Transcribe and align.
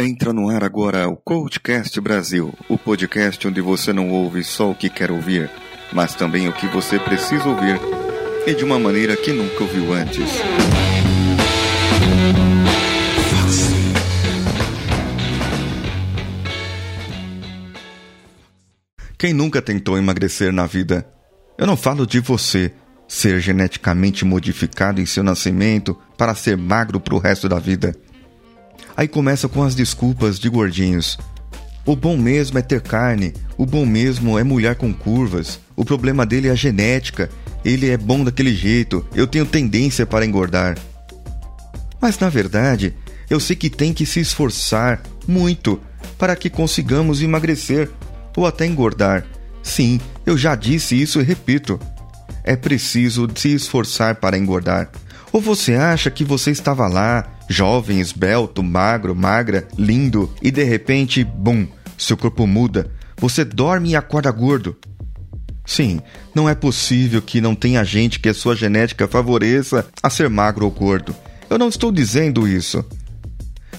Entra 0.00 0.32
no 0.32 0.48
ar 0.48 0.62
agora 0.62 1.08
o 1.08 1.16
Coachcast 1.16 2.00
Brasil, 2.00 2.54
o 2.68 2.78
podcast 2.78 3.48
onde 3.48 3.60
você 3.60 3.92
não 3.92 4.10
ouve 4.10 4.44
só 4.44 4.70
o 4.70 4.74
que 4.74 4.88
quer 4.88 5.10
ouvir, 5.10 5.50
mas 5.92 6.14
também 6.14 6.48
o 6.48 6.52
que 6.52 6.68
você 6.68 7.00
precisa 7.00 7.48
ouvir 7.48 7.80
e 8.46 8.54
de 8.54 8.62
uma 8.62 8.78
maneira 8.78 9.16
que 9.16 9.32
nunca 9.32 9.64
ouviu 9.64 9.92
antes. 9.92 10.30
Quem 19.18 19.32
nunca 19.32 19.60
tentou 19.60 19.98
emagrecer 19.98 20.52
na 20.52 20.64
vida? 20.64 21.04
Eu 21.58 21.66
não 21.66 21.76
falo 21.76 22.06
de 22.06 22.20
você 22.20 22.72
ser 23.08 23.40
geneticamente 23.40 24.24
modificado 24.24 25.00
em 25.00 25.06
seu 25.06 25.24
nascimento 25.24 25.98
para 26.16 26.36
ser 26.36 26.56
magro 26.56 27.00
pro 27.00 27.18
resto 27.18 27.48
da 27.48 27.58
vida. 27.58 27.96
Aí 28.98 29.06
começa 29.06 29.48
com 29.48 29.62
as 29.62 29.76
desculpas 29.76 30.40
de 30.40 30.48
gordinhos. 30.48 31.16
O 31.86 31.94
bom 31.94 32.16
mesmo 32.16 32.58
é 32.58 32.62
ter 32.62 32.80
carne, 32.80 33.32
o 33.56 33.64
bom 33.64 33.86
mesmo 33.86 34.36
é 34.36 34.42
mulher 34.42 34.74
com 34.74 34.92
curvas, 34.92 35.60
o 35.76 35.84
problema 35.84 36.26
dele 36.26 36.48
é 36.48 36.50
a 36.50 36.56
genética, 36.56 37.30
ele 37.64 37.88
é 37.88 37.96
bom 37.96 38.24
daquele 38.24 38.52
jeito, 38.52 39.06
eu 39.14 39.24
tenho 39.24 39.46
tendência 39.46 40.04
para 40.04 40.26
engordar. 40.26 40.76
Mas 42.00 42.18
na 42.18 42.28
verdade, 42.28 42.92
eu 43.30 43.38
sei 43.38 43.54
que 43.54 43.70
tem 43.70 43.94
que 43.94 44.04
se 44.04 44.18
esforçar 44.18 45.00
muito 45.28 45.80
para 46.18 46.34
que 46.34 46.50
consigamos 46.50 47.22
emagrecer 47.22 47.88
ou 48.36 48.48
até 48.48 48.66
engordar. 48.66 49.24
Sim, 49.62 50.00
eu 50.26 50.36
já 50.36 50.56
disse 50.56 51.00
isso 51.00 51.20
e 51.20 51.22
repito. 51.22 51.78
É 52.42 52.56
preciso 52.56 53.28
se 53.36 53.54
esforçar 53.54 54.16
para 54.16 54.36
engordar. 54.36 54.90
Ou 55.32 55.40
você 55.40 55.74
acha 55.74 56.10
que 56.10 56.24
você 56.24 56.50
estava 56.50 56.88
lá, 56.88 57.37
jovem, 57.48 58.00
esbelto, 58.00 58.62
magro, 58.62 59.16
magra, 59.16 59.66
lindo, 59.76 60.32
e 60.42 60.50
de 60.50 60.62
repente, 60.62 61.24
bum, 61.24 61.66
seu 61.96 62.16
corpo 62.16 62.46
muda. 62.46 62.90
Você 63.16 63.44
dorme 63.44 63.90
e 63.90 63.96
acorda 63.96 64.30
gordo. 64.30 64.76
Sim, 65.66 66.00
não 66.34 66.48
é 66.48 66.54
possível 66.54 67.20
que 67.20 67.40
não 67.40 67.54
tenha 67.54 67.84
gente 67.84 68.20
que 68.20 68.28
a 68.28 68.34
sua 68.34 68.54
genética 68.54 69.08
favoreça 69.08 69.86
a 70.02 70.08
ser 70.08 70.30
magro 70.30 70.64
ou 70.64 70.70
gordo. 70.70 71.14
Eu 71.50 71.58
não 71.58 71.68
estou 71.68 71.90
dizendo 71.90 72.46
isso. 72.46 72.84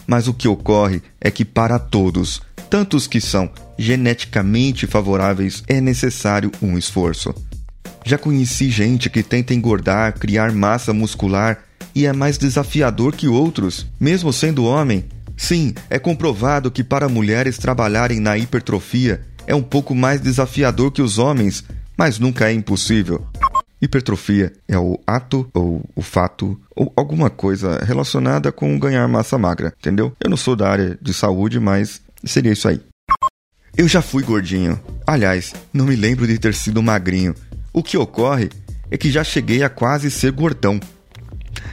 Mas 0.06 0.28
o 0.28 0.33
que 0.33 0.48
ocorre 0.48 1.02
é 1.22 1.31
que 1.31 1.45
para 1.45 1.80
todos, 1.80 2.42
tantos 2.70 3.08
que 3.08 3.22
são 3.22 3.50
geneticamente 3.78 4.86
favoráveis, 4.88 5.64
é 5.67 5.80
necessário 5.80 6.52
um 6.61 6.78
esforço. 6.78 7.33
Já 8.06 8.17
conheci 8.17 8.70
gente 8.70 9.09
que 9.09 9.23
tenta 9.23 9.54
engordar, 9.54 10.17
criar 10.17 10.52
massa 10.52 10.94
muscular 10.94 11.59
e 12.00 12.05
é 12.05 12.14
mais 12.14 12.38
desafiador 12.38 13.14
que 13.14 13.28
outros, 13.28 13.86
mesmo 14.00 14.31
sendo 14.31 14.64
homem. 14.64 15.03
Sim, 15.36 15.73
é 15.89 16.00
comprovado 16.00 16.72
que 16.72 16.81
para 16.81 17.09
mulheres 17.09 17.58
trabalharem 17.58 18.22
na 18.22 18.38
hipertrofia 18.38 19.19
é 19.45 19.53
um 19.53 19.61
pouco 19.61 19.94
mais 19.94 20.22
desafiador 20.22 20.92
que 20.92 21.02
os 21.02 21.17
homens, 21.17 21.61
mas 21.97 22.17
nunca 22.17 22.50
é 22.50 22.53
impossível. 22.53 23.27
Hipertrofia 23.81 24.53
é 24.66 24.77
o 24.77 24.97
ato 25.05 25.50
ou 25.53 25.83
o 25.94 26.02
fato 26.02 26.58
ou 26.73 26.94
alguma 26.95 27.30
coisa 27.30 27.83
relacionada 27.83 28.50
com 28.50 28.80
ganhar 28.80 29.05
massa 29.09 29.38
magra, 29.38 29.73
entendeu? 29.77 30.16
Eu 30.22 30.30
não 30.30 30.38
sou 30.38 30.55
da 30.55 30.70
área 30.70 30.97
de 31.02 31.14
saúde, 31.14 31.59
mas 31.59 32.02
seria 32.23 32.53
isso 32.53 32.70
aí. 32.70 32.80
Eu 33.75 33.89
já 33.89 34.02
fui 34.02 34.23
gordinho. 34.23 34.80
Aliás, 35.05 35.53
não 35.73 35.86
me 35.86 35.97
lembro 35.97 36.25
de 36.25 36.39
ter 36.39 36.53
sido 36.53 36.81
magrinho. 36.81 37.36
O 37.73 37.83
que 37.83 37.97
ocorre 37.97 38.50
é 38.89 38.97
que 38.97 39.11
já 39.11 39.22
cheguei 39.22 39.64
a 39.64 39.70
quase 39.70 40.09
ser 40.09 40.31
gordão. 40.31 40.80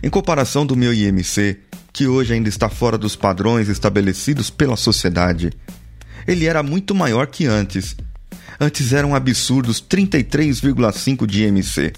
Em 0.02 0.10
comparação 0.10 0.66
do 0.66 0.76
meu 0.76 0.92
IMC, 0.92 1.58
que 1.92 2.06
hoje 2.06 2.34
ainda 2.34 2.48
está 2.48 2.68
fora 2.68 2.98
dos 2.98 3.16
padrões 3.16 3.68
estabelecidos 3.68 4.50
pela 4.50 4.76
sociedade, 4.76 5.50
ele 6.26 6.46
era 6.46 6.62
muito 6.62 6.94
maior 6.94 7.26
que 7.26 7.46
antes. 7.46 7.96
Antes 8.60 8.92
eram 8.92 9.14
absurdos 9.14 9.82
33,5 9.82 11.26
de 11.26 11.44
IMC. 11.44 11.92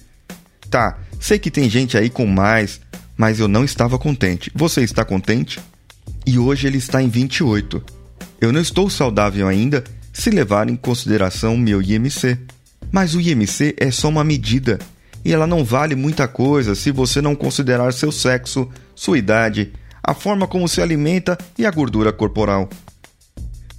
Tá, 0.71 0.99
sei 1.19 1.39
que 1.39 1.51
tem 1.51 1.69
gente 1.69 1.97
aí 1.97 2.11
com 2.11 2.27
mais, 2.27 2.81
mas 3.17 3.41
eu 3.41 3.49
não 3.49 3.65
estava 3.65 3.99
contente. 3.99 4.51
Você 4.55 4.83
está 4.83 5.05
contente? 5.05 5.61
E 6.27 6.39
hoje 6.39 6.67
ele 6.67 6.79
está 6.79 7.03
em 7.03 7.09
28. 7.09 7.83
Eu 8.41 8.53
não 8.53 8.61
estou 8.61 8.89
saudável 8.91 9.49
ainda 9.49 9.83
se 10.13 10.31
levar 10.31 10.69
em 10.69 10.77
consideração 10.77 11.57
meu 11.57 11.81
IMC. 11.81 12.39
Mas 12.91 13.15
o 13.15 13.21
IMC 13.21 13.75
é 13.79 13.91
só 13.91 14.09
uma 14.09 14.25
medida 14.25 14.79
e 15.25 15.33
ela 15.33 15.47
não 15.47 15.65
vale 15.65 15.95
muita 15.95 16.27
coisa 16.29 16.75
se 16.75 16.91
você 16.91 17.21
não 17.21 17.35
considerar 17.35 17.93
seu 17.93 18.11
sexo, 18.11 18.69
sua 18.95 19.19
idade, 19.19 19.73
a 20.03 20.15
forma 20.15 20.47
como 20.47 20.69
se 20.69 20.81
alimenta 20.81 21.37
e 21.59 21.67
a 21.67 21.71
gordura 21.71 22.13
corporal. 22.13 22.69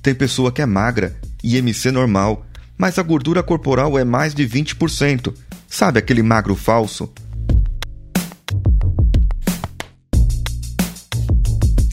Tem 0.02 0.14
pessoa 0.14 0.52
que 0.52 0.62
é 0.62 0.66
magra, 0.66 1.16
IMC 1.44 1.92
normal, 1.92 2.46
mas 2.78 2.98
a 2.98 3.04
gordura 3.04 3.44
corporal 3.44 3.98
é 3.98 4.04
mais 4.04 4.34
de 4.34 4.48
20%. 4.48 5.34
Sabe 5.68 6.00
aquele 6.00 6.24
magro 6.24 6.56
falso? 6.56 7.12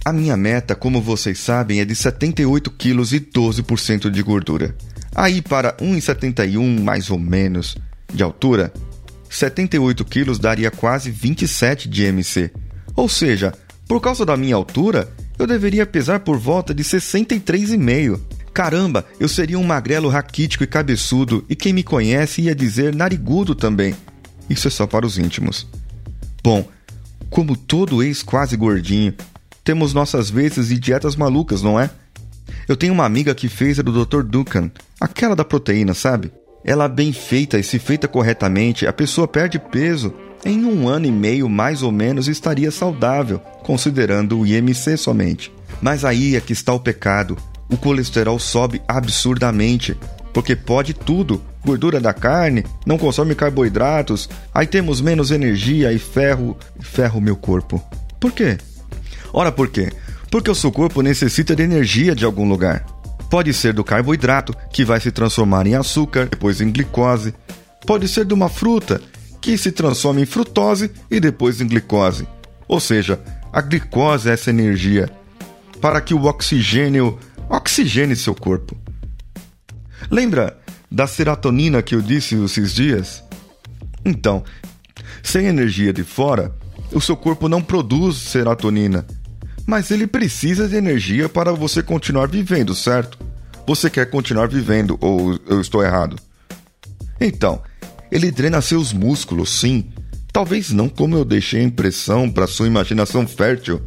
A 0.04 0.12
minha 0.12 0.36
meta, 0.36 0.76
como 0.76 1.02
vocês 1.02 1.40
sabem, 1.40 1.80
é 1.80 1.84
de 1.84 1.96
78 1.96 2.70
quilos 2.70 3.12
e 3.12 3.18
12% 3.18 4.08
de 4.08 4.22
gordura. 4.22 4.76
Aí 5.12 5.42
para 5.42 5.76
1,71 5.78 6.80
mais 6.80 7.10
ou 7.10 7.18
menos 7.18 7.76
de 8.14 8.22
altura, 8.22 8.72
78 9.28 10.04
quilos 10.04 10.38
daria 10.38 10.70
quase 10.70 11.10
27 11.10 11.88
de 11.88 12.04
MC. 12.04 12.50
Ou 12.94 13.08
seja, 13.08 13.52
por 13.86 14.00
causa 14.00 14.24
da 14.24 14.36
minha 14.36 14.54
altura, 14.56 15.08
eu 15.38 15.46
deveria 15.46 15.86
pesar 15.86 16.20
por 16.20 16.38
volta 16.38 16.74
de 16.74 16.82
63,5. 16.82 18.20
Caramba, 18.52 19.04
eu 19.20 19.28
seria 19.28 19.58
um 19.58 19.64
magrelo 19.64 20.08
raquítico 20.08 20.64
e 20.64 20.66
cabeçudo, 20.66 21.44
e 21.48 21.54
quem 21.54 21.72
me 21.72 21.82
conhece 21.82 22.42
ia 22.42 22.54
dizer 22.54 22.94
narigudo 22.94 23.54
também. 23.54 23.94
Isso 24.48 24.66
é 24.66 24.70
só 24.70 24.86
para 24.86 25.06
os 25.06 25.18
íntimos. 25.18 25.66
Bom, 26.42 26.66
como 27.28 27.56
todo 27.56 28.02
ex 28.02 28.22
quase 28.22 28.56
gordinho, 28.56 29.12
temos 29.62 29.92
nossas 29.92 30.30
vezes 30.30 30.70
e 30.70 30.78
dietas 30.78 31.16
malucas, 31.16 31.60
não 31.60 31.78
é? 31.78 31.90
Eu 32.68 32.76
tenho 32.76 32.92
uma 32.92 33.04
amiga 33.04 33.34
que 33.34 33.48
fez 33.48 33.78
a 33.78 33.82
do 33.82 34.04
Dr. 34.04 34.22
Duncan, 34.22 34.70
aquela 35.00 35.36
da 35.36 35.44
proteína, 35.44 35.92
sabe? 35.92 36.32
Ela 36.66 36.88
bem 36.88 37.12
feita 37.12 37.60
e 37.60 37.62
se 37.62 37.78
feita 37.78 38.08
corretamente, 38.08 38.88
a 38.88 38.92
pessoa 38.92 39.28
perde 39.28 39.56
peso. 39.56 40.12
Em 40.44 40.64
um 40.64 40.88
ano 40.88 41.06
e 41.06 41.12
meio, 41.12 41.48
mais 41.48 41.80
ou 41.80 41.92
menos, 41.92 42.26
estaria 42.26 42.72
saudável, 42.72 43.38
considerando 43.62 44.40
o 44.40 44.46
IMC 44.46 44.96
somente. 44.96 45.52
Mas 45.80 46.04
aí 46.04 46.34
é 46.34 46.40
que 46.40 46.52
está 46.52 46.72
o 46.72 46.80
pecado. 46.80 47.38
O 47.70 47.76
colesterol 47.76 48.38
sobe 48.40 48.82
absurdamente, 48.88 49.96
porque 50.34 50.56
pode 50.56 50.92
tudo. 50.92 51.40
Gordura 51.64 52.00
da 52.00 52.12
carne, 52.12 52.64
não 52.84 52.98
consome 52.98 53.34
carboidratos, 53.34 54.28
aí 54.52 54.66
temos 54.66 55.00
menos 55.00 55.30
energia 55.30 55.92
e 55.92 55.98
ferro, 55.98 56.56
ferro 56.80 57.20
meu 57.20 57.36
corpo. 57.36 57.82
Por 58.18 58.32
quê? 58.32 58.58
Ora, 59.32 59.52
por 59.52 59.68
quê? 59.68 59.92
Porque 60.30 60.50
o 60.50 60.54
seu 60.54 60.72
corpo 60.72 61.00
necessita 61.00 61.54
de 61.54 61.62
energia 61.62 62.14
de 62.14 62.24
algum 62.24 62.48
lugar. 62.48 62.84
Pode 63.30 63.52
ser 63.52 63.72
do 63.72 63.82
carboidrato, 63.82 64.54
que 64.72 64.84
vai 64.84 65.00
se 65.00 65.10
transformar 65.10 65.66
em 65.66 65.74
açúcar, 65.74 66.26
depois 66.26 66.60
em 66.60 66.70
glicose. 66.70 67.34
Pode 67.84 68.08
ser 68.08 68.24
de 68.24 68.34
uma 68.34 68.48
fruta, 68.48 69.00
que 69.40 69.56
se 69.58 69.72
transforma 69.72 70.20
em 70.20 70.26
frutose 70.26 70.90
e 71.10 71.20
depois 71.20 71.60
em 71.60 71.66
glicose. 71.66 72.26
Ou 72.68 72.80
seja, 72.80 73.20
a 73.52 73.60
glicose 73.60 74.28
é 74.28 74.32
essa 74.32 74.50
energia 74.50 75.10
para 75.80 76.00
que 76.00 76.14
o 76.14 76.24
oxigênio 76.24 77.18
oxigene 77.48 78.16
seu 78.16 78.34
corpo. 78.34 78.76
Lembra 80.10 80.58
da 80.90 81.06
serotonina 81.06 81.82
que 81.82 81.94
eu 81.94 82.02
disse 82.02 82.34
esses 82.42 82.74
dias? 82.74 83.22
Então, 84.04 84.44
sem 85.22 85.46
energia 85.46 85.92
de 85.92 86.04
fora, 86.04 86.54
o 86.92 87.00
seu 87.00 87.16
corpo 87.16 87.48
não 87.48 87.62
produz 87.62 88.16
serotonina 88.16 89.06
mas 89.66 89.90
ele 89.90 90.06
precisa 90.06 90.68
de 90.68 90.76
energia 90.76 91.28
para 91.28 91.52
você 91.52 91.82
continuar 91.82 92.28
vivendo, 92.28 92.74
certo? 92.74 93.18
Você 93.66 93.90
quer 93.90 94.08
continuar 94.08 94.46
vivendo 94.46 94.96
ou 95.00 95.38
eu 95.46 95.60
estou 95.60 95.82
errado? 95.82 96.16
Então, 97.20 97.60
ele 98.10 98.30
drena 98.30 98.60
seus 98.60 98.92
músculos, 98.92 99.50
sim. 99.50 99.90
Talvez 100.32 100.70
não 100.70 100.88
como 100.88 101.16
eu 101.16 101.24
deixei 101.24 101.60
a 101.60 101.64
impressão 101.64 102.30
para 102.30 102.46
sua 102.46 102.66
imaginação 102.66 103.26
fértil. 103.26 103.82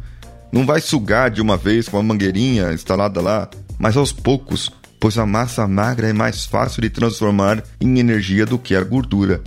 Não 0.52 0.66
vai 0.66 0.80
sugar 0.80 1.30
de 1.30 1.40
uma 1.40 1.56
vez 1.56 1.88
com 1.88 1.96
a 1.96 2.02
mangueirinha 2.02 2.72
instalada 2.72 3.20
lá, 3.20 3.48
mas 3.78 3.96
aos 3.96 4.12
poucos, 4.12 4.70
pois 4.98 5.16
a 5.16 5.24
massa 5.24 5.66
magra 5.66 6.08
é 6.08 6.12
mais 6.12 6.44
fácil 6.44 6.82
de 6.82 6.90
transformar 6.90 7.62
em 7.80 7.98
energia 7.98 8.44
do 8.44 8.58
que 8.58 8.74
a 8.74 8.82
gordura. 8.82 9.40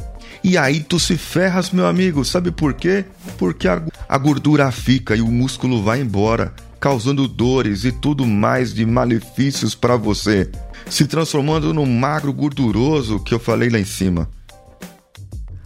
E 0.44 0.57
aí 0.57 0.81
tu 0.81 1.00
se 1.00 1.18
ferras, 1.18 1.72
meu 1.72 1.88
amigo. 1.88 2.25
Sabe 2.25 2.51
por 2.51 2.74
quê? 2.74 3.06
Porque 3.38 3.68
a, 3.68 4.18
gordura 4.18 4.69
fica 4.72 5.16
e 5.16 5.22
o 5.22 5.28
músculo 5.28 5.81
vai 5.81 6.01
embora, 6.01 6.54
causando 6.80 7.28
dores 7.28 7.86
e 7.86 7.92
tudo 7.92 8.25
mais 8.25 8.74
de 8.74 8.86
malefícios 8.86 9.74
para 9.74 9.95
você, 9.95 10.51
se 10.90 11.07
transformando 11.07 11.74
num 11.74 11.86
magro 11.86 12.34
gorduroso 12.34 13.22
que 13.22 13.34
eu 13.34 13.40
falei 13.40 13.69
lá 13.69 13.80
em 13.80 13.86
cima. 13.86 14.30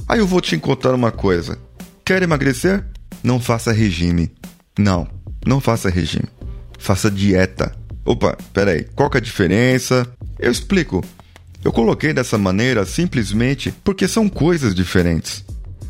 Aí 0.07 0.19
eu 0.19 0.27
vou 0.27 0.39
te 0.39 0.55
contar 0.57 0.93
uma 0.93 1.11
coisa. 1.11 1.57
Quer 2.05 2.21
emagrecer? 2.21 2.85
Não 3.23 3.39
faça 3.39 3.71
regime. 3.71 4.31
Não, 4.77 5.07
não 5.45 5.59
faça 5.59 5.89
regime. 5.89 6.27
faça 6.77 7.09
dieta. 7.09 7.75
Opa, 8.05 8.37
peraí, 8.53 8.85
qual 8.95 9.09
que 9.09 9.17
é 9.17 9.19
a 9.19 9.23
diferença? 9.23 10.07
Eu 10.39 10.51
explico. 10.51 11.03
Eu 11.67 11.73
coloquei 11.73 12.13
dessa 12.13 12.37
maneira 12.37 12.85
simplesmente 12.85 13.73
porque 13.83 14.07
são 14.07 14.29
coisas 14.29 14.73
diferentes. 14.73 15.43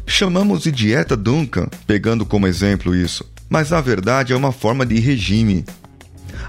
Chamamos 0.07 0.63
de 0.63 0.71
dieta 0.71 1.15
Duncan, 1.15 1.67
pegando 1.85 2.25
como 2.25 2.47
exemplo 2.47 2.95
isso, 2.95 3.23
mas 3.47 3.69
na 3.69 3.79
verdade 3.79 4.33
é 4.33 4.35
uma 4.35 4.51
forma 4.51 4.83
de 4.83 4.97
regime. 4.97 5.63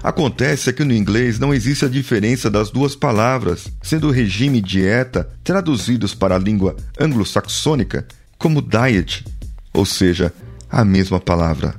Acontece 0.01 0.73
que 0.73 0.83
no 0.83 0.95
inglês 0.95 1.37
não 1.37 1.53
existe 1.53 1.85
a 1.85 1.87
diferença 1.87 2.49
das 2.49 2.71
duas 2.71 2.95
palavras, 2.95 3.67
sendo 3.83 4.09
regime 4.09 4.57
e 4.57 4.61
dieta 4.61 5.29
traduzidos 5.43 6.15
para 6.15 6.33
a 6.33 6.39
língua 6.39 6.75
anglo-saxônica 6.99 8.07
como 8.35 8.63
diet, 8.63 9.23
ou 9.71 9.85
seja, 9.85 10.33
a 10.67 10.83
mesma 10.83 11.19
palavra. 11.19 11.75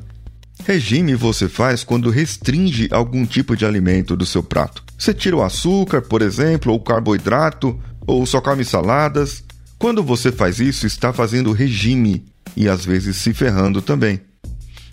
Regime 0.64 1.17
você 1.17 1.49
faz 1.49 1.82
quando 1.82 2.11
restringe 2.11 2.88
algum 2.93 3.26
tipo 3.26 3.56
de 3.56 3.67
alimento 3.67 4.14
do 4.14 4.25
seu 4.25 4.41
prato. 4.41 4.85
Você 5.00 5.14
tira 5.14 5.35
o 5.35 5.43
açúcar, 5.43 6.02
por 6.02 6.20
exemplo, 6.20 6.73
ou 6.73 6.79
o 6.79 6.82
carboidrato, 6.82 7.81
ou 8.06 8.26
só 8.26 8.38
come 8.38 8.67
saladas. 8.67 9.43
Quando 9.79 10.02
você 10.02 10.31
faz 10.31 10.61
isso, 10.61 10.87
está 10.87 11.11
fazendo 11.11 11.52
regime 11.52 12.26
e 12.55 12.69
às 12.69 12.85
vezes 12.85 13.17
se 13.17 13.32
ferrando 13.32 13.81
também. 13.81 14.20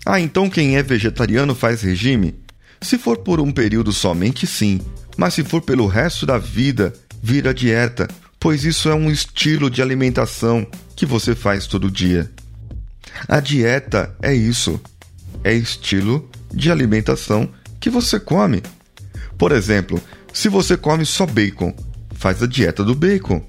Ah, 0.06 0.18
então 0.18 0.48
quem 0.48 0.78
é 0.78 0.82
vegetariano 0.82 1.54
faz 1.54 1.82
regime? 1.82 2.34
Se 2.80 2.96
for 2.96 3.18
por 3.18 3.38
um 3.38 3.52
período 3.52 3.92
somente, 3.92 4.46
sim, 4.46 4.80
mas 5.14 5.34
se 5.34 5.44
for 5.44 5.60
pelo 5.60 5.86
resto 5.86 6.24
da 6.24 6.38
vida, 6.38 6.94
vira 7.22 7.52
dieta, 7.52 8.08
pois 8.40 8.64
isso 8.64 8.88
é 8.88 8.94
um 8.94 9.10
estilo 9.10 9.68
de 9.68 9.82
alimentação 9.82 10.66
que 10.96 11.04
você 11.04 11.34
faz 11.34 11.66
todo 11.66 11.90
dia. 11.90 12.30
A 13.28 13.40
dieta 13.40 14.16
é 14.22 14.34
isso 14.34 14.80
é 15.44 15.54
estilo 15.54 16.28
de 16.52 16.70
alimentação 16.70 17.48
que 17.78 17.90
você 17.90 18.18
come. 18.18 18.62
Por 19.38 19.52
exemplo, 19.52 20.02
se 20.32 20.48
você 20.48 20.76
come 20.76 21.06
só 21.06 21.24
bacon, 21.24 21.72
faz 22.12 22.42
a 22.42 22.46
dieta 22.46 22.84
do 22.84 22.94
bacon. 22.94 23.40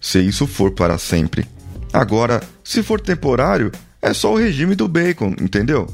Se 0.00 0.20
isso 0.20 0.46
for 0.46 0.72
para 0.72 0.98
sempre. 0.98 1.46
Agora, 1.92 2.42
se 2.62 2.82
for 2.82 3.00
temporário, 3.00 3.72
é 4.02 4.12
só 4.12 4.34
o 4.34 4.36
regime 4.36 4.74
do 4.74 4.86
bacon, 4.86 5.34
entendeu? 5.40 5.86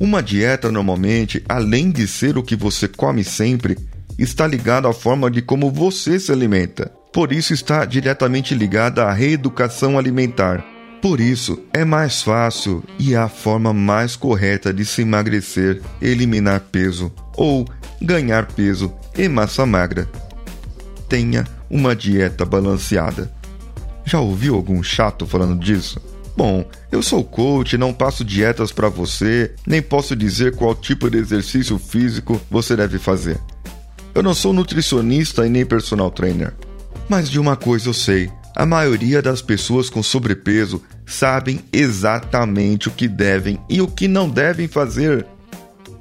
Uma 0.00 0.22
dieta 0.22 0.70
normalmente, 0.70 1.44
além 1.48 1.90
de 1.90 2.06
ser 2.08 2.36
o 2.36 2.42
que 2.42 2.56
você 2.56 2.88
come 2.88 3.22
sempre, 3.22 3.78
está 4.18 4.46
ligada 4.46 4.88
à 4.88 4.92
forma 4.92 5.30
de 5.30 5.40
como 5.40 5.70
você 5.70 6.18
se 6.18 6.32
alimenta. 6.32 6.90
Por 7.12 7.32
isso 7.32 7.54
está 7.54 7.84
diretamente 7.84 8.54
ligada 8.54 9.04
à 9.04 9.12
reeducação 9.12 9.96
alimentar 9.98 10.77
por 11.00 11.20
isso, 11.20 11.60
é 11.72 11.84
mais 11.84 12.22
fácil 12.22 12.82
e 12.98 13.14
a 13.14 13.28
forma 13.28 13.72
mais 13.72 14.16
correta 14.16 14.72
de 14.72 14.84
se 14.84 15.02
emagrecer, 15.02 15.80
eliminar 16.02 16.60
peso 16.72 17.12
ou 17.36 17.66
ganhar 18.02 18.46
peso 18.46 18.92
e 19.16 19.28
massa 19.28 19.64
magra. 19.64 20.08
Tenha 21.08 21.46
uma 21.70 21.94
dieta 21.94 22.44
balanceada. 22.44 23.32
Já 24.04 24.20
ouviu 24.20 24.56
algum 24.56 24.82
chato 24.82 25.26
falando 25.26 25.62
disso? 25.62 26.00
Bom, 26.36 26.64
eu 26.90 27.02
sou 27.02 27.22
coach, 27.22 27.76
não 27.76 27.92
passo 27.92 28.24
dietas 28.24 28.72
para 28.72 28.88
você, 28.88 29.54
nem 29.66 29.82
posso 29.82 30.16
dizer 30.16 30.56
qual 30.56 30.74
tipo 30.74 31.10
de 31.10 31.18
exercício 31.18 31.78
físico 31.78 32.40
você 32.50 32.74
deve 32.76 32.98
fazer. 32.98 33.40
Eu 34.14 34.22
não 34.22 34.34
sou 34.34 34.52
nutricionista 34.52 35.46
e 35.46 35.50
nem 35.50 35.64
personal 35.64 36.10
trainer. 36.10 36.54
Mas 37.08 37.30
de 37.30 37.38
uma 37.38 37.56
coisa 37.56 37.88
eu 37.88 37.94
sei: 37.94 38.30
a 38.58 38.66
maioria 38.66 39.22
das 39.22 39.40
pessoas 39.40 39.88
com 39.88 40.02
sobrepeso 40.02 40.82
sabem 41.06 41.60
exatamente 41.72 42.88
o 42.88 42.90
que 42.90 43.06
devem 43.06 43.56
e 43.70 43.80
o 43.80 43.86
que 43.86 44.08
não 44.08 44.28
devem 44.28 44.66
fazer 44.66 45.24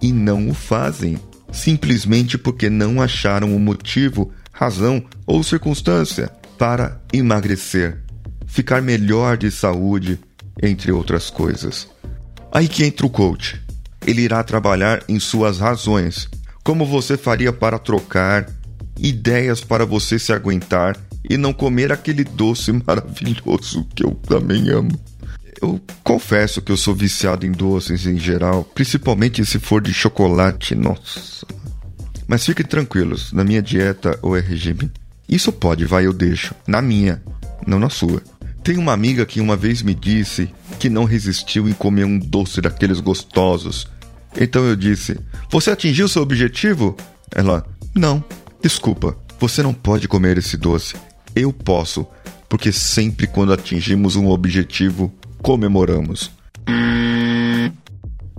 e 0.02 0.12
não 0.12 0.50
o 0.50 0.56
fazem, 0.56 1.20
simplesmente 1.52 2.36
porque 2.36 2.68
não 2.68 3.00
acharam 3.00 3.56
o 3.56 3.60
motivo, 3.60 4.32
razão 4.52 5.04
ou 5.24 5.44
circunstância 5.44 6.32
para 6.58 7.00
emagrecer, 7.14 8.00
ficar 8.48 8.82
melhor 8.82 9.38
de 9.38 9.52
saúde, 9.52 10.20
entre 10.60 10.92
outras 10.92 11.30
coisas. 11.30 11.88
Aí 12.52 12.68
que 12.68 12.84
entra 12.84 13.06
o 13.06 13.10
coach. 13.10 13.62
Ele 14.04 14.22
irá 14.22 14.44
trabalhar 14.44 15.04
em 15.08 15.20
suas 15.20 15.60
razões, 15.60 16.28
como 16.64 16.88
você 16.88 17.18
faria 17.18 17.54
para 17.54 17.78
trocar, 17.78 18.50
ideias 18.98 19.64
para 19.64 19.86
você 19.86 20.18
se 20.18 20.34
aguentar 20.34 20.98
e 21.30 21.38
não 21.38 21.54
comer 21.54 21.92
aquele 21.92 22.24
doce 22.24 22.72
maravilhoso 22.72 23.86
que 23.96 24.04
eu 24.04 24.12
também 24.28 24.70
amo. 24.70 24.98
Eu 25.62 25.82
confesso 26.04 26.62
que 26.62 26.72
eu 26.72 26.78
sou 26.78 26.94
viciado 26.94 27.46
em 27.46 27.52
doces 27.52 28.06
em 28.06 28.18
geral, 28.18 28.64
principalmente 28.64 29.44
se 29.46 29.60
for 29.60 29.82
de 29.82 29.94
chocolate, 29.94 30.76
nossa. 30.76 31.46
Mas 32.28 32.46
fiquem 32.46 32.66
tranquilos, 32.66 33.34
na 33.34 33.44
minha 33.44 33.62
dieta 33.62 34.18
ou 34.22 34.38
é 34.38 34.40
regime. 34.40 34.92
Isso 35.28 35.52
pode, 35.52 35.84
vai, 35.86 36.06
eu 36.06 36.14
deixo. 36.14 36.54
Na 36.68 36.82
minha, 36.82 37.22
não 37.66 37.80
na 37.80 37.90
sua. 37.90 38.22
Tem 38.64 38.78
uma 38.78 38.94
amiga 38.94 39.26
que 39.26 39.42
uma 39.42 39.56
vez 39.56 39.82
me 39.82 39.96
disse 39.96 40.50
que 40.78 40.90
não 40.90 41.06
resistiu 41.06 41.68
em 41.68 41.74
comer 41.74 42.06
um 42.06 42.20
doce 42.20 42.62
daqueles 42.62 43.00
gostosos. 43.00 43.88
Então 44.40 44.64
eu 44.66 44.76
disse: 44.76 45.18
Você 45.50 45.72
atingiu 45.72 46.08
seu 46.08 46.22
objetivo? 46.22 46.96
Ela: 47.34 47.66
Não, 47.96 48.24
desculpa, 48.62 49.18
você 49.40 49.64
não 49.64 49.74
pode 49.74 50.08
comer 50.08 50.38
esse 50.38 50.58
doce 50.58 50.96
eu 51.40 51.54
posso, 51.54 52.06
porque 52.50 52.72
sempre 52.72 53.28
quando 53.28 53.54
atingimos 53.54 54.16
um 54.16 54.30
objetivo, 54.30 55.14
comemoramos. 55.42 56.32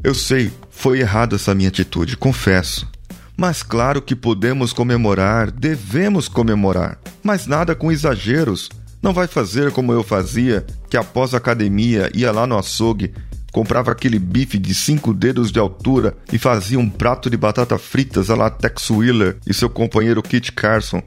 Eu 0.03 0.15
sei, 0.15 0.51
foi 0.71 1.01
errada 1.01 1.37
essa 1.37 1.55
minha 1.55 1.69
atitude, 1.69 2.17
confesso. 2.17 2.89
Mas 3.37 3.63
claro 3.63 4.03
que 4.03 4.17
podemos 4.17 4.73
comemorar, 4.73 5.51
devemos 5.51 6.29
comemorar, 6.29 6.99
mas 7.23 7.47
nada 7.47 7.75
com 7.75 7.93
exageros. 7.93 8.69
Não 9.01 9.13
vai 9.13 9.29
fazer 9.29 9.71
como 9.71 9.93
eu 9.93 10.03
fazia, 10.03 10.67
que 10.91 10.97
após 10.97 11.35
a 11.35 11.37
academia 11.37 12.11
ia 12.13 12.33
lá 12.33 12.47
no 12.47 12.59
açougue, 12.59 13.15
comprava 13.53 13.93
aquele 13.93 14.19
bife 14.19 14.59
de 14.59 14.75
cinco 14.75 15.15
dedos 15.15 15.53
de 15.53 15.59
altura 15.59 16.17
e 16.33 16.39
fazia 16.39 16.79
um 16.79 16.91
prato 16.91 17.31
de 17.31 17.37
batata 17.37 17.79
fritas 17.79 18.29
a 18.29 18.35
la 18.35 18.51
Tex 18.51 18.91
Wheeler 18.91 19.37
e 19.47 19.55
seu 19.55 19.71
companheiro 19.71 20.23
Kit 20.23 20.53
Carson. 20.53 21.03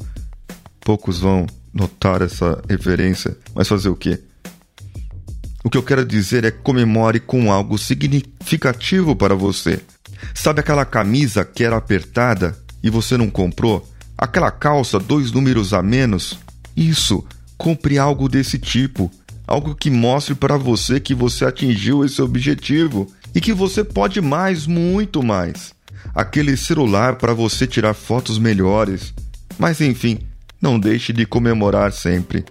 Poucos 0.79 1.19
vão 1.19 1.45
notar 1.73 2.21
essa 2.21 2.61
referência, 2.69 3.37
mas 3.55 3.67
fazer 3.67 3.89
o 3.89 3.95
quê? 3.95 4.19
O 5.63 5.69
que 5.69 5.77
eu 5.77 5.83
quero 5.83 6.05
dizer 6.05 6.43
é 6.43 6.51
comemore 6.51 7.19
com 7.19 7.51
algo 7.51 7.77
significativo 7.77 9.15
para 9.15 9.35
você. 9.35 9.79
Sabe 10.33 10.59
aquela 10.59 10.85
camisa 10.85 11.45
que 11.45 11.63
era 11.63 11.77
apertada 11.77 12.57
e 12.83 12.89
você 12.89 13.15
não 13.15 13.29
comprou? 13.29 13.87
Aquela 14.17 14.51
calça 14.51 14.99
dois 14.99 15.31
números 15.31 15.73
a 15.73 15.81
menos? 15.83 16.37
Isso, 16.75 17.23
compre 17.57 17.97
algo 17.99 18.27
desse 18.27 18.57
tipo. 18.57 19.11
Algo 19.45 19.75
que 19.75 19.89
mostre 19.89 20.33
para 20.33 20.57
você 20.57 20.99
que 20.99 21.13
você 21.13 21.45
atingiu 21.45 22.03
esse 22.03 22.21
objetivo 22.21 23.11
e 23.35 23.41
que 23.41 23.53
você 23.53 23.83
pode 23.83 24.19
mais, 24.21 24.65
muito 24.65 25.21
mais. 25.21 25.73
Aquele 26.15 26.57
celular 26.57 27.15
para 27.15 27.33
você 27.33 27.67
tirar 27.67 27.93
fotos 27.93 28.39
melhores. 28.39 29.13
Mas 29.59 29.79
enfim, 29.79 30.19
não 30.61 30.79
deixe 30.79 31.11
de 31.11 31.25
comemorar 31.25 31.91
sempre. 31.91 32.45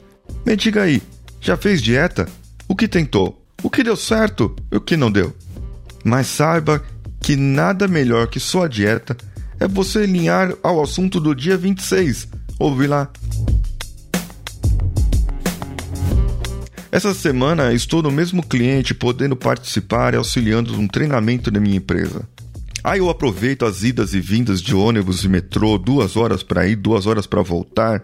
Me 0.45 0.57
diga 0.57 0.83
aí, 0.83 1.01
já 1.41 1.57
fez 1.57 1.81
dieta? 1.81 2.29
O 2.67 2.75
que 2.75 2.89
tentou? 2.89 3.41
O 3.63 3.71
que 3.71 3.85
deu 3.85 3.97
certo 3.97 4.55
o 4.73 4.81
que 4.81 4.97
não 4.97 5.11
deu? 5.11 5.35
Mas 6.05 6.27
saiba 6.27 6.83
que 7.21 7.37
nada 7.37 7.87
melhor 7.87 8.27
que 8.27 8.41
sua 8.41 8.69
dieta 8.69 9.17
é 9.59 9.69
você 9.69 10.01
alinhar 10.01 10.55
ao 10.63 10.83
assunto 10.83 11.21
do 11.21 11.35
dia 11.35 11.57
26. 11.57 12.29
Ouvi 12.59 12.87
lá. 12.87 13.11
Essa 16.91 17.15
semana 17.15 17.73
estou 17.73 18.03
no 18.03 18.11
mesmo 18.11 18.43
cliente 18.43 18.95
podendo 18.95 19.37
participar 19.37 20.15
e 20.15 20.17
auxiliando 20.17 20.73
num 20.73 20.89
treinamento 20.89 21.51
da 21.51 21.61
minha 21.61 21.77
empresa. 21.77 22.29
Aí 22.83 22.99
eu 22.99 23.11
aproveito 23.11 23.67
as 23.67 23.83
idas 23.83 24.15
e 24.15 24.21
vindas 24.21 24.61
de 24.63 24.75
ônibus 24.75 25.23
e 25.23 25.29
metrô, 25.29 25.77
duas 25.77 26.17
horas 26.17 26.43
para 26.43 26.67
ir, 26.67 26.77
duas 26.77 27.07
horas 27.07 27.27
para 27.27 27.43
voltar. 27.43 28.03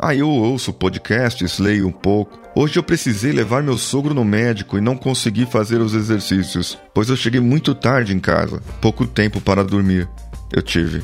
Aí 0.00 0.20
eu 0.20 0.28
ouço 0.28 0.72
podcasts, 0.72 1.58
leio 1.58 1.88
um 1.88 1.92
pouco. 1.92 2.38
Hoje 2.54 2.78
eu 2.78 2.84
precisei 2.84 3.32
levar 3.32 3.62
meu 3.62 3.76
sogro 3.76 4.14
no 4.14 4.24
médico 4.24 4.78
e 4.78 4.80
não 4.80 4.96
consegui 4.96 5.44
fazer 5.44 5.80
os 5.80 5.94
exercícios, 5.94 6.78
pois 6.94 7.08
eu 7.08 7.16
cheguei 7.16 7.40
muito 7.40 7.74
tarde 7.74 8.14
em 8.14 8.20
casa, 8.20 8.62
pouco 8.80 9.06
tempo 9.06 9.40
para 9.40 9.64
dormir. 9.64 10.08
Eu 10.52 10.62
tive. 10.62 11.02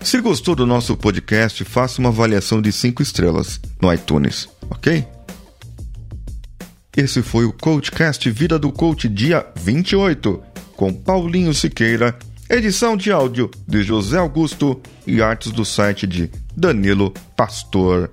Se 0.02 0.20
gostou 0.20 0.54
do 0.54 0.64
nosso 0.64 0.96
podcast, 0.96 1.64
faça 1.64 2.00
uma 2.00 2.08
avaliação 2.08 2.62
de 2.62 2.72
5 2.72 3.02
estrelas 3.02 3.60
no 3.80 3.92
iTunes, 3.92 4.48
ok? 4.70 5.04
Esse 6.96 7.22
foi 7.22 7.44
o 7.44 7.52
Coachcast 7.52 8.30
Vida 8.30 8.58
do 8.58 8.72
Coach 8.72 9.08
dia 9.08 9.46
28, 9.56 10.42
com 10.74 10.92
Paulinho 10.92 11.52
Siqueira, 11.52 12.18
edição 12.48 12.96
de 12.96 13.12
áudio 13.12 13.50
de 13.66 13.82
José 13.82 14.18
Augusto 14.18 14.80
e 15.06 15.20
artes 15.20 15.52
do 15.52 15.64
site 15.64 16.06
de 16.06 16.30
Danilo 16.56 17.12
Pastor. 17.36 18.10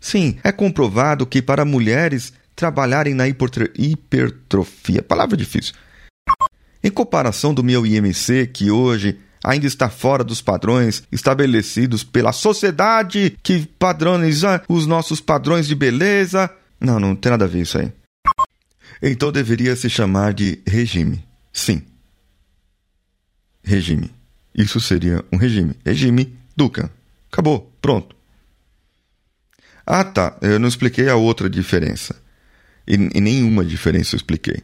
Sim, 0.00 0.38
é 0.44 0.52
comprovado 0.52 1.26
que 1.26 1.40
para 1.40 1.64
mulheres 1.64 2.32
trabalharem 2.54 3.14
na 3.14 3.26
hipertrofia, 3.28 5.02
palavra 5.02 5.36
difícil, 5.36 5.74
em 6.82 6.90
comparação 6.90 7.54
do 7.54 7.64
meu 7.64 7.86
IMC, 7.86 8.46
que 8.48 8.70
hoje 8.70 9.18
ainda 9.42 9.66
está 9.66 9.88
fora 9.88 10.24
dos 10.24 10.40
padrões 10.40 11.02
estabelecidos 11.10 12.04
pela 12.04 12.32
sociedade 12.32 13.36
que 13.42 13.66
padroniza 13.78 14.62
os 14.68 14.86
nossos 14.86 15.20
padrões 15.20 15.66
de 15.66 15.74
beleza. 15.74 16.50
Não, 16.80 16.98
não 16.98 17.14
tem 17.14 17.30
nada 17.30 17.44
a 17.44 17.48
ver 17.48 17.62
isso 17.62 17.78
aí. 17.78 17.92
Então 19.02 19.30
deveria 19.30 19.76
se 19.76 19.88
chamar 19.88 20.34
de 20.34 20.60
regime. 20.66 21.24
Sim. 21.52 21.82
Regime. 23.62 24.10
Isso 24.54 24.80
seria 24.80 25.24
um 25.32 25.36
regime. 25.36 25.74
Regime 25.84 26.36
Duca. 26.56 26.90
Acabou. 27.30 27.72
Pronto. 27.80 28.16
Ah, 29.86 30.04
tá. 30.04 30.36
Eu 30.42 30.58
não 30.58 30.68
expliquei 30.68 31.08
a 31.08 31.16
outra 31.16 31.48
diferença. 31.48 32.16
E, 32.86 32.94
e 32.94 33.20
nenhuma 33.20 33.64
diferença 33.64 34.14
eu 34.14 34.18
expliquei. 34.18 34.62